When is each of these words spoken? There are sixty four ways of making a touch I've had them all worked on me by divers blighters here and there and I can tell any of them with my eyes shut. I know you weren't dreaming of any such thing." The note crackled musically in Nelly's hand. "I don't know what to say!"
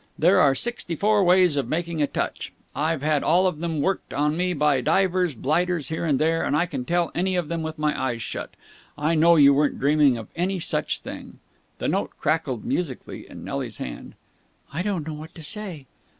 There 0.17 0.39
are 0.39 0.55
sixty 0.55 0.95
four 0.95 1.23
ways 1.23 1.57
of 1.57 1.67
making 1.69 2.01
a 2.01 2.07
touch 2.07 2.51
I've 2.75 3.03
had 3.03 3.21
them 3.21 3.23
all 3.29 3.51
worked 3.79 4.15
on 4.15 4.35
me 4.35 4.51
by 4.53 4.81
divers 4.81 5.35
blighters 5.35 5.89
here 5.89 6.05
and 6.05 6.17
there 6.17 6.43
and 6.43 6.57
I 6.57 6.65
can 6.65 6.85
tell 6.85 7.11
any 7.13 7.35
of 7.35 7.49
them 7.49 7.61
with 7.61 7.77
my 7.77 7.95
eyes 8.05 8.23
shut. 8.23 8.49
I 8.97 9.13
know 9.13 9.35
you 9.35 9.53
weren't 9.53 9.79
dreaming 9.79 10.17
of 10.17 10.29
any 10.35 10.59
such 10.59 11.01
thing." 11.01 11.37
The 11.77 11.87
note 11.87 12.09
crackled 12.19 12.65
musically 12.65 13.29
in 13.29 13.43
Nelly's 13.43 13.77
hand. 13.77 14.15
"I 14.73 14.81
don't 14.81 15.07
know 15.07 15.13
what 15.13 15.35
to 15.35 15.43
say!" 15.43 15.85